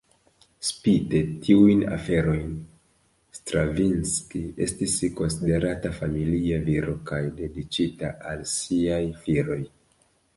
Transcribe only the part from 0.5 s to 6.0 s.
Spite tiujn aferojn, Stravinski estis konsiderata